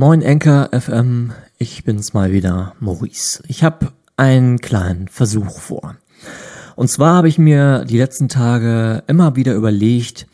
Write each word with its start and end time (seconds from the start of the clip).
Moin 0.00 0.22
Enker 0.22 0.70
FM, 0.70 1.32
ich 1.58 1.82
bin's 1.82 2.14
mal 2.14 2.30
wieder, 2.30 2.76
Maurice. 2.78 3.42
Ich 3.48 3.64
habe 3.64 3.90
einen 4.16 4.60
kleinen 4.60 5.08
Versuch 5.08 5.58
vor. 5.58 5.96
Und 6.76 6.86
zwar 6.86 7.16
habe 7.16 7.28
ich 7.28 7.36
mir 7.36 7.84
die 7.84 7.98
letzten 7.98 8.28
Tage 8.28 9.02
immer 9.08 9.34
wieder 9.34 9.54
überlegt, 9.54 10.28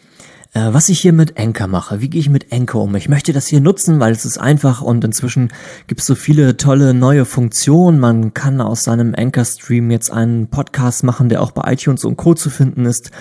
äh, 0.53 0.69
was 0.75 0.91
ich 0.91 1.01
hier 1.01 1.15
mit 1.15 1.39
Anchor 1.39 1.67
mache. 1.67 2.03
Wie 2.03 2.11
gehe 2.11 2.21
ich 2.21 2.29
mit 2.29 2.53
Anchor 2.53 2.83
um? 2.83 2.95
Ich 2.95 3.09
möchte 3.09 3.33
das 3.33 3.47
hier 3.47 3.63
nutzen, 3.63 4.01
weil 4.01 4.13
es 4.13 4.27
ist 4.27 4.37
einfach 4.37 4.83
und 4.83 5.03
inzwischen 5.03 5.51
gibt 5.87 6.03
es 6.03 6.07
so 6.07 6.15
viele 6.15 6.59
tolle 6.59 6.93
neue 6.93 7.25
Funktionen. 7.25 7.99
Man 7.99 8.35
kann 8.35 8.61
aus 8.61 8.83
seinem 8.83 9.15
Anchor-Stream 9.17 9.91
jetzt 9.91 10.11
einen 10.11 10.49
Podcast 10.49 11.05
machen, 11.05 11.31
der 11.31 11.41
auch 11.41 11.53
bei 11.53 11.73
iTunes 11.73 12.05
und 12.05 12.19
Co. 12.19 12.35
zu 12.35 12.51
finden 12.51 12.85
ist. 12.85 13.13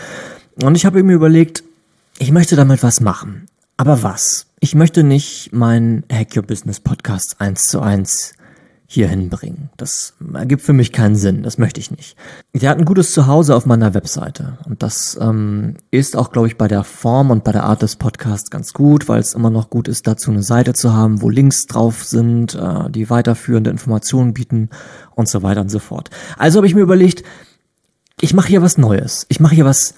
Und 0.62 0.76
ich 0.76 0.86
habe 0.86 1.04
mir 1.04 1.14
überlegt, 1.14 1.64
ich 2.20 2.34
möchte 2.34 2.58
damit 2.58 2.84
was 2.84 3.00
machen. 3.00 3.46
Aber 3.78 4.04
was? 4.04 4.48
Ich 4.64 4.76
möchte 4.76 5.04
nicht 5.04 5.52
meinen 5.52 6.06
Hack 6.10 6.38
Your 6.38 6.44
Business 6.44 6.80
Podcast 6.80 7.42
eins 7.42 7.68
zu 7.68 7.82
eins 7.82 8.34
hier 8.88 9.10
hinbringen. 9.10 9.70
Das 9.76 10.14
ergibt 10.34 10.62
für 10.62 10.72
mich 10.72 10.94
keinen 10.94 11.18
Sinn. 11.18 11.44
Das 11.44 11.58
möchte 11.58 11.82
ich 11.82 11.92
nicht. 11.92 12.16
Der 12.54 12.70
hat 12.70 12.78
ein 12.78 12.86
gutes 12.86 13.12
Zuhause 13.12 13.58
auf 13.58 13.66
meiner 13.66 13.94
Webseite. 13.94 14.60
Und 14.64 14.82
das 14.82 15.18
ähm, 15.20 15.76
ist 15.92 16.16
auch, 16.16 16.32
glaube 16.32 16.48
ich, 16.48 16.58
bei 16.58 16.70
der 16.70 16.86
Form 16.86 17.30
und 17.30 17.44
bei 17.44 17.52
der 17.52 17.66
Art 17.66 17.82
des 17.82 17.98
Podcasts 17.98 18.52
ganz 18.52 18.72
gut, 18.72 19.10
weil 19.10 19.20
es 19.20 19.34
immer 19.34 19.50
noch 19.50 19.70
gut 19.70 19.90
ist, 19.90 20.08
dazu 20.08 20.32
eine 20.32 20.44
Seite 20.44 20.72
zu 20.74 20.94
haben, 20.94 21.22
wo 21.22 21.30
Links 21.30 21.66
drauf 21.66 22.06
sind, 22.06 22.56
äh, 22.56 22.90
die 22.90 23.10
weiterführende 23.10 23.70
Informationen 23.70 24.34
bieten 24.34 24.70
und 25.14 25.28
so 25.28 25.44
weiter 25.44 25.60
und 25.60 25.72
so 25.72 25.80
fort. 25.80 26.10
Also 26.38 26.60
habe 26.60 26.68
ich 26.68 26.76
mir 26.76 26.84
überlegt, 26.84 27.24
ich 28.22 28.34
mache 28.34 28.48
hier 28.48 28.62
was 28.62 28.78
Neues. 28.78 29.26
Ich 29.28 29.42
mache 29.42 29.56
hier 29.56 29.66
was 29.66 29.96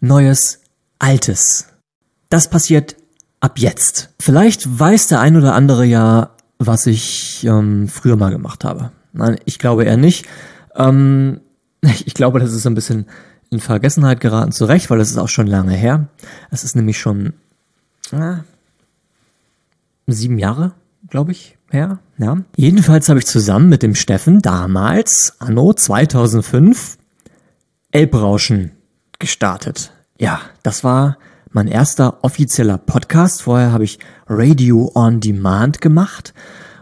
Neues, 0.00 0.60
Altes. 0.98 1.66
Das 2.30 2.48
passiert 2.48 2.96
ab 3.46 3.60
jetzt. 3.60 4.10
Vielleicht 4.20 4.78
weiß 4.78 5.06
der 5.06 5.20
ein 5.20 5.36
oder 5.36 5.54
andere 5.54 5.84
ja, 5.84 6.30
was 6.58 6.86
ich 6.86 7.46
ähm, 7.46 7.86
früher 7.86 8.16
mal 8.16 8.32
gemacht 8.32 8.64
habe. 8.64 8.90
Nein, 9.12 9.38
ich 9.44 9.60
glaube 9.60 9.84
eher 9.84 9.96
nicht. 9.96 10.26
Ähm, 10.74 11.40
ich 11.82 12.12
glaube, 12.14 12.40
das 12.40 12.52
ist 12.52 12.66
ein 12.66 12.74
bisschen 12.74 13.06
in 13.50 13.60
Vergessenheit 13.60 14.18
geraten, 14.18 14.50
zu 14.50 14.64
Recht, 14.64 14.90
weil 14.90 14.98
das 14.98 15.10
ist 15.10 15.16
auch 15.16 15.28
schon 15.28 15.46
lange 15.46 15.74
her. 15.74 16.08
Es 16.50 16.64
ist 16.64 16.74
nämlich 16.74 16.98
schon 16.98 17.34
äh, 18.10 18.38
sieben 20.08 20.38
Jahre, 20.38 20.72
glaube 21.08 21.30
ich, 21.30 21.56
her. 21.70 22.00
Ja. 22.18 22.38
Jedenfalls 22.56 23.08
habe 23.08 23.20
ich 23.20 23.26
zusammen 23.26 23.68
mit 23.68 23.84
dem 23.84 23.94
Steffen 23.94 24.42
damals, 24.42 25.36
anno 25.38 25.72
2005, 25.72 26.98
Elbrauschen 27.92 28.72
gestartet. 29.20 29.92
Ja, 30.18 30.40
das 30.64 30.82
war 30.82 31.16
mein 31.56 31.68
erster 31.68 32.18
offizieller 32.20 32.76
Podcast. 32.76 33.40
Vorher 33.40 33.72
habe 33.72 33.82
ich 33.82 33.98
Radio 34.28 34.92
on 34.94 35.20
Demand 35.20 35.80
gemacht. 35.80 36.34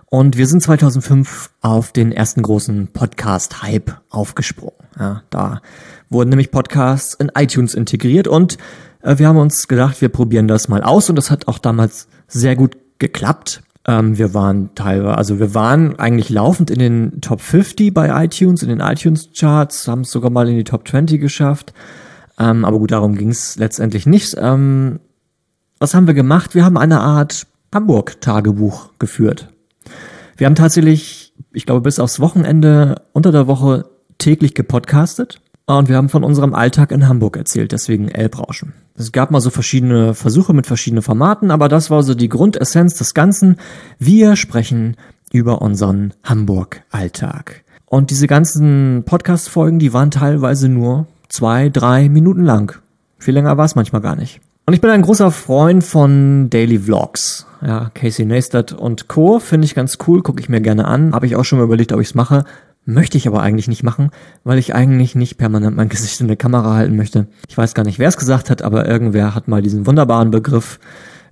Und 0.07 0.37
wir 0.37 0.49
sind 0.49 0.63
2005 0.65 1.53
auf 1.61 1.93
den 1.93 2.11
ersten 2.11 2.43
großen 2.43 2.89
Podcast-Hype 2.89 3.93
aufgesprungen. 4.11 4.75
Ja, 4.99 5.23
da 5.31 5.63
wurden 6.11 6.31
nämlich 6.31 6.51
Podcasts 6.51 7.15
in 7.15 7.31
iTunes 7.37 7.75
integriert 7.75 8.27
und 8.27 8.59
äh, 9.03 9.17
wir 9.19 9.29
haben 9.29 9.37
uns 9.37 9.69
gedacht, 9.69 10.01
wir 10.01 10.09
probieren 10.09 10.49
das 10.49 10.67
mal 10.67 10.83
aus 10.83 11.09
und 11.09 11.15
das 11.15 11.31
hat 11.31 11.47
auch 11.47 11.59
damals 11.59 12.09
sehr 12.27 12.57
gut 12.57 12.77
geklappt. 12.99 13.63
Ähm, 13.87 14.19
wir 14.19 14.35
waren 14.35 14.75
teilweise, 14.75 15.17
also 15.17 15.39
wir 15.39 15.55
waren 15.55 16.01
eigentlich 16.01 16.31
laufend 16.31 16.73
in 16.73 16.81
den 16.81 17.21
Top 17.21 17.41
50 17.41 17.95
bei 17.95 18.25
iTunes, 18.25 18.65
in 18.65 18.71
den 18.71 18.81
iTunes 18.81 19.31
Charts, 19.39 19.87
haben 19.87 20.01
es 20.01 20.11
sogar 20.11 20.31
mal 20.31 20.49
in 20.49 20.57
die 20.57 20.65
Top 20.65 20.89
20 20.89 21.21
geschafft. 21.21 21.73
Ähm, 22.39 22.65
aber 22.65 22.79
gut, 22.79 22.91
darum 22.91 23.15
ging 23.17 23.31
es 23.31 23.57
letztendlich 23.57 24.07
nicht. 24.07 24.37
Ähm, 24.39 25.01
was 25.79 25.95
haben 25.95 26.07
wir 26.07 26.15
gemacht? 26.15 26.55
Wir 26.55 26.65
haben 26.65 26.77
eine 26.77 27.01
Art 27.01 27.47
Hamburg-Tagebuch 27.73 28.91
geführt. 28.99 29.49
Wir 30.37 30.47
haben 30.47 30.55
tatsächlich, 30.55 31.33
ich 31.53 31.67
glaube, 31.67 31.83
bis 31.83 31.99
aufs 31.99 32.21
Wochenende 32.21 33.03
unter 33.13 33.33
der 33.33 33.47
Woche 33.47 33.87
täglich 34.19 34.55
gepodcastet. 34.55 35.41
Und 35.67 35.89
wir 35.89 35.97
haben 35.97 36.11
von 36.11 36.25
unserem 36.25 36.55
Alltag 36.55 36.93
in 36.93 37.09
Hamburg 37.09 37.37
erzählt, 37.37 37.73
deswegen 37.73 38.09
Elbrauschen. 38.09 38.75
Es 38.97 39.13
gab 39.13 39.31
mal 39.31 39.41
so 39.41 39.49
verschiedene 39.49 40.15
Versuche 40.15 40.53
mit 40.53 40.67
verschiedenen 40.67 41.03
Formaten, 41.03 41.51
aber 41.51 41.69
das 41.69 41.91
war 41.91 42.03
so 42.03 42.15
die 42.15 42.29
Grundessenz 42.29 42.97
des 42.97 43.15
Ganzen. 43.15 43.57
Wir 43.99 44.37
sprechen 44.37 44.97
über 45.33 45.63
unseren 45.63 46.13
Hamburg-Alltag. 46.23 47.65
Und 47.87 48.11
diese 48.11 48.27
ganzen 48.27 49.05
Podcast-Folgen, 49.07 49.79
die 49.79 49.93
waren 49.93 50.11
teilweise 50.11 50.69
nur 50.69 51.07
zwei, 51.35 51.69
drei 51.69 52.09
Minuten 52.09 52.45
lang. 52.45 52.79
Viel 53.19 53.35
länger 53.35 53.57
war 53.57 53.65
es 53.65 53.75
manchmal 53.75 54.03
gar 54.03 54.15
nicht. 54.15 54.41
Und 54.67 54.73
ich 54.73 54.81
bin 54.81 54.91
ein 54.91 55.03
großer 55.03 55.33
Freund 55.33 55.83
von 55.83 56.49
Daily 56.49 56.79
Vlogs. 56.79 57.47
Ja, 57.61 57.91
Casey 57.93 58.25
Neistat 58.25 58.73
und 58.73 59.09
Co. 59.09 59.41
finde 59.41 59.65
ich 59.65 59.75
ganz 59.75 59.99
cool, 60.07 60.23
gucke 60.23 60.41
ich 60.41 60.49
mir 60.49 60.61
gerne 60.61 60.85
an. 60.87 61.13
Habe 61.13 61.27
ich 61.27 61.35
auch 61.35 61.45
schon 61.45 61.59
mal 61.59 61.65
überlegt, 61.65 61.93
ob 61.93 62.01
ich 62.01 62.09
es 62.09 62.15
mache. 62.15 62.45
Möchte 62.87 63.19
ich 63.19 63.27
aber 63.27 63.43
eigentlich 63.43 63.67
nicht 63.67 63.83
machen, 63.83 64.11
weil 64.45 64.59
ich 64.59 64.75
eigentlich 64.75 65.17
nicht 65.17 65.37
permanent 65.37 65.77
mein 65.77 65.89
Gesicht 65.95 66.21
in 66.21 66.29
der 66.29 66.37
Kamera 66.37 66.75
halten 66.75 66.95
möchte. 66.95 67.27
Ich 67.49 67.59
weiß 67.59 67.75
gar 67.75 67.85
nicht, 67.85 67.99
wer 67.99 68.09
es 68.09 68.17
gesagt 68.17 68.49
hat, 68.49 68.63
aber 68.63 68.87
irgendwer 68.87 69.35
hat 69.35 69.49
mal 69.49 69.61
diesen 69.61 69.87
wunderbaren 69.87 70.31
Begriff 70.31 70.79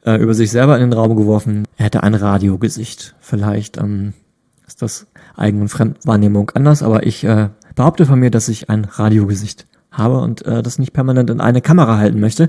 äh, 0.05 0.17
über 0.17 0.35
sich 0.35 0.51
selber 0.51 0.77
in 0.77 0.91
den 0.91 0.99
Raum 0.99 1.15
geworfen. 1.15 1.65
Er 1.77 1.87
hätte 1.87 2.03
ein 2.03 2.15
Radiogesicht. 2.15 3.15
Vielleicht 3.21 3.77
ähm, 3.77 4.15
ist 4.67 4.83
das 4.83 5.07
Eigen- 5.37 5.61
und 5.61 5.69
Fremdwahrnehmung 5.69 6.51
anders, 6.55 6.83
aber 6.83 7.07
ich 7.07 7.23
äh, 7.23 7.51
behaupte 7.77 8.05
von 8.05 8.19
mir, 8.19 8.33
dass 8.33 8.49
ich 8.49 8.69
ein 8.69 8.85
Radiogesicht 8.85 9.67
habe 9.93 10.19
und 10.19 10.45
äh, 10.47 10.63
das 10.63 10.79
nicht 10.79 10.93
permanent 10.93 11.31
in 11.31 11.41
eine 11.41 11.61
Kamera 11.61 11.99
halten 11.99 12.19
möchte. 12.19 12.49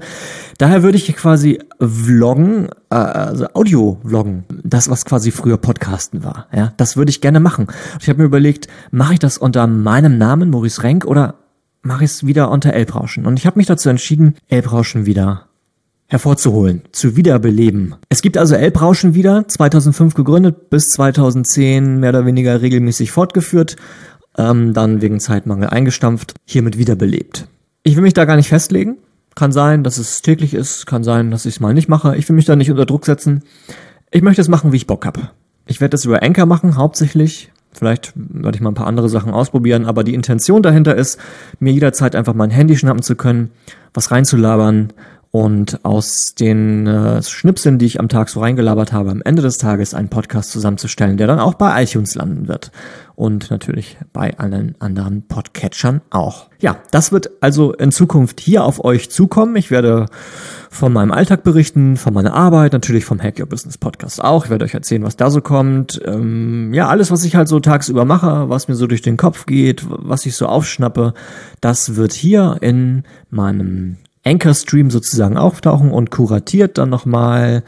Daher 0.58 0.82
würde 0.82 0.98
ich 0.98 1.14
quasi 1.16 1.60
vloggen, 1.80 2.70
äh, 2.90 2.96
also 2.96 3.48
Audio-vloggen, 3.54 4.46
das 4.64 4.90
was 4.90 5.06
quasi 5.06 5.32
früher 5.32 5.58
Podcasten 5.58 6.24
war. 6.24 6.48
Ja, 6.54 6.74
das 6.78 6.98
würde 6.98 7.10
ich 7.10 7.22
gerne 7.22 7.40
machen. 7.40 7.68
Ich 8.00 8.10
habe 8.10 8.20
mir 8.20 8.26
überlegt, 8.26 8.68
mache 8.92 9.14
ich 9.14 9.20
das 9.20 9.38
unter 9.38 9.68
meinem 9.68 10.18
Namen 10.18 10.50
Maurice 10.50 10.84
Renk 10.84 11.06
oder 11.06 11.36
mache 11.82 12.06
ich 12.06 12.12
es 12.12 12.26
wieder 12.26 12.50
unter 12.50 12.74
Elbrauschen? 12.74 13.26
Und 13.26 13.38
ich 13.38 13.46
habe 13.46 13.60
mich 13.60 13.68
dazu 13.68 13.90
entschieden, 13.90 14.36
Elbrauschen 14.48 15.06
wieder 15.06 15.48
hervorzuholen, 16.08 16.84
zu 16.92 17.16
wiederbeleben. 17.16 17.96
Es 18.10 18.22
gibt 18.22 18.38
also 18.38 18.56
Elbrauschen 18.56 19.16
wieder, 19.16 19.48
2005 19.48 20.14
gegründet, 20.14 20.70
bis 20.70 20.90
2010 20.92 22.00
mehr 22.00 22.10
oder 22.10 22.26
weniger 22.26 22.62
regelmäßig 22.62 23.12
fortgeführt 23.12 23.78
ähm, 24.38 24.74
dann 24.74 25.02
wegen 25.02 25.20
Zeitmangel 25.20 25.70
eingestampft, 25.70 26.34
hiermit 26.46 26.78
wiederbelebt. 26.78 27.48
Ich 27.84 27.96
will 27.96 28.04
mich 28.04 28.14
da 28.14 28.26
gar 28.26 28.36
nicht 28.36 28.50
festlegen. 28.50 28.98
Kann 29.36 29.52
sein, 29.52 29.84
dass 29.84 29.98
es 29.98 30.22
täglich 30.22 30.54
ist, 30.54 30.86
kann 30.86 31.04
sein, 31.04 31.32
dass 31.32 31.46
ich 31.46 31.56
es 31.56 31.60
mal 31.60 31.74
nicht 31.74 31.90
mache. 31.90 32.16
Ich 32.16 32.30
will 32.30 32.36
mich 32.36 32.46
da 32.46 32.56
nicht 32.56 32.70
unter 32.70 32.86
Druck 32.86 33.06
setzen. 33.06 33.44
Ich 34.12 34.22
möchte 34.22 34.42
es 34.42 34.48
machen, 34.48 34.72
wie 34.72 34.78
ich 34.78 34.88
Bock 34.88 35.06
habe. 35.06 35.32
Ich 35.66 35.82
werde 35.82 35.92
das 35.92 36.06
über 36.06 36.22
Anchor 36.22 36.46
machen, 36.46 36.76
hauptsächlich. 36.76 37.52
Vielleicht 37.72 38.14
werde 38.16 38.56
ich 38.56 38.62
mal 38.62 38.70
ein 38.70 38.76
paar 38.76 38.86
andere 38.86 39.10
Sachen 39.10 39.34
ausprobieren, 39.34 39.86
aber 39.86 40.04
die 40.04 40.14
Intention 40.14 40.62
dahinter 40.62 40.96
ist, 40.96 41.20
mir 41.60 41.74
jederzeit 41.74 42.16
einfach 42.16 42.36
mein 42.36 42.52
Handy 42.52 42.78
schnappen 42.78 43.02
zu 43.02 43.16
können, 43.16 43.50
was 43.94 44.12
reinzulabern 44.12 44.94
und 45.36 45.84
aus 45.84 46.36
den 46.36 46.86
äh, 46.86 47.24
Schnipseln, 47.24 47.80
die 47.80 47.88
ich 47.88 48.00
am 48.00 48.08
Tag 48.08 48.30
so 48.30 48.40
reingelabert 48.40 48.94
habe, 48.94 49.10
am 49.10 49.24
Ende 49.24 49.42
des 49.42 49.58
Tages 49.58 49.96
einen 49.96 50.10
Podcast 50.10 50.52
zusammenzustellen, 50.52 51.18
der 51.18 51.26
dann 51.26 51.40
auch 51.40 51.56
bei 51.56 51.82
iTunes 51.82 52.14
landen 52.14 52.48
wird. 52.48 52.72
Und 53.16 53.50
natürlich 53.50 53.98
bei 54.14 54.38
allen 54.38 54.76
anderen 54.78 55.24
Podcatchern 55.24 56.02
auch. 56.12 56.50
Ja, 56.60 56.78
das 56.92 57.12
wird 57.12 57.32
also 57.42 57.74
in 57.74 57.92
Zukunft 57.92 58.42
hier 58.42 58.64
auf 58.64 58.86
euch 58.86 59.10
zukommen. 59.10 59.56
Ich 59.56 59.72
werde 59.72 60.06
von 60.70 60.94
meinem 60.94 61.12
Alltag 61.12 61.42
berichten, 61.44 61.98
von 61.98 62.14
meiner 62.14 62.36
Arbeit, 62.36 62.74
natürlich 62.74 63.04
vom 63.04 63.20
Hack 63.20 63.40
Your 63.40 63.48
Business 63.48 63.80
Podcast 63.80 64.24
auch. 64.24 64.46
Ich 64.46 64.52
werde 64.52 64.66
euch 64.66 64.76
erzählen, 64.76 65.04
was 65.04 65.18
da 65.18 65.32
so 65.32 65.42
kommt. 65.42 66.00
Ähm, 66.06 66.76
ja, 66.76 66.90
alles, 66.90 67.10
was 67.10 67.24
ich 67.24 67.36
halt 67.36 67.48
so 67.48 67.60
tagsüber 67.60 68.06
mache, 68.06 68.50
was 68.50 68.68
mir 68.68 68.76
so 68.76 68.86
durch 68.86 69.02
den 69.02 69.18
Kopf 69.18 69.48
geht, 69.48 69.84
was 69.90 70.28
ich 70.28 70.36
so 70.36 70.46
aufschnappe, 70.46 71.16
das 71.60 71.96
wird 71.96 72.14
hier 72.14 72.58
in 72.62 73.02
meinem 73.32 73.98
Anchor-Stream 74.26 74.90
sozusagen 74.90 75.38
auftauchen 75.38 75.92
und 75.92 76.12
kuratiert 76.12 76.78
dann 76.78 76.90
nochmal 76.90 77.64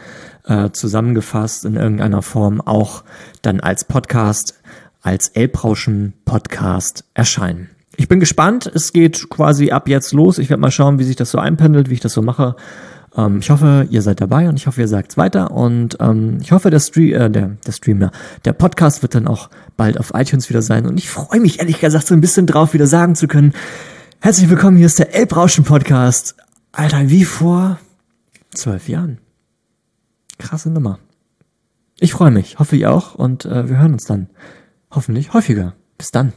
äh, 0.46 0.70
zusammengefasst 0.72 1.66
in 1.66 1.76
irgendeiner 1.76 2.22
Form 2.22 2.62
auch 2.62 3.04
dann 3.42 3.60
als 3.60 3.86
Podcast, 3.86 4.56
als 5.02 5.30
Elbrauschen-Podcast 5.30 7.04
erscheinen. 7.14 7.70
Ich 7.98 8.08
bin 8.08 8.20
gespannt. 8.20 8.70
Es 8.74 8.94
geht 8.94 9.30
quasi 9.30 9.72
ab 9.72 9.88
jetzt 9.88 10.14
los. 10.14 10.38
Ich 10.38 10.50
werde 10.50 10.62
mal 10.62 10.72
schauen, 10.72 11.00
wie 11.00 11.04
sich 11.04 11.16
das 11.16 11.32
so 11.32 11.38
einpendelt, 11.38 11.90
wie 11.90 11.94
ich 11.94 12.00
das 12.00 12.14
so 12.14 12.22
mache. 12.22 12.56
Ähm, 13.16 13.40
ich 13.40 13.50
hoffe, 13.50 13.88
ihr 13.90 14.02
seid 14.02 14.22
dabei 14.22 14.50
und 14.50 14.56
ich 14.56 14.68
hoffe, 14.68 14.82
ihr 14.82 14.88
sagt's 14.88 15.18
weiter. 15.18 15.52
Und 15.52 15.98
ähm, 16.00 16.40
ich 16.42 16.52
hoffe, 16.52 16.70
der, 16.70 16.80
Stream, 16.80 17.14
äh, 17.14 17.30
der, 17.30 17.52
der 17.66 17.72
Streamer, 17.72 18.12
der 18.44 18.54
Podcast 18.54 19.02
wird 19.02 19.16
dann 19.16 19.28
auch 19.28 19.50
bald 19.78 19.98
auf 19.98 20.12
iTunes 20.14 20.50
wieder 20.50 20.62
sein. 20.62 20.86
Und 20.86 20.98
ich 20.98 21.10
freue 21.10 21.40
mich 21.40 21.60
ehrlich 21.60 21.80
gesagt 21.80 22.08
so 22.08 22.14
ein 22.14 22.22
bisschen 22.22 22.48
drauf, 22.48 22.74
wieder 22.74 22.88
sagen 22.88 23.16
zu 23.16 23.28
können. 23.28 23.54
Herzlich 24.20 24.50
willkommen, 24.50 24.78
hier 24.78 24.88
ist 24.88 25.00
der 25.00 25.14
Elbrauschen 25.14 25.64
Podcast. 25.64 26.36
Alter, 26.78 27.10
wie 27.10 27.24
vor 27.24 27.80
zwölf 28.54 28.90
Jahren. 28.90 29.20
Krasse 30.38 30.70
Nummer. 30.70 31.00
Ich 32.02 32.12
freue 32.12 32.32
mich, 32.32 32.60
hoffe 32.60 32.76
ich 32.76 32.86
auch 32.86 33.16
und 33.16 33.46
äh, 33.46 33.70
wir 33.70 33.78
hören 33.78 33.94
uns 33.94 34.04
dann 34.04 34.30
hoffentlich 34.92 35.34
häufiger. 35.34 35.74
Bis 35.98 36.12
dann. 36.12 36.34